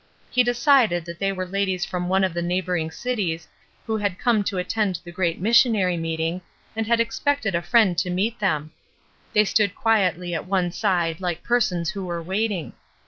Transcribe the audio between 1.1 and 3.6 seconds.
they were ladies from one of the neighboring cities